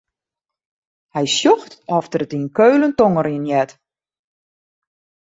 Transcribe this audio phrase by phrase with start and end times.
[1.15, 3.71] Hy sjocht oft er it yn Keulen tongerjen heart.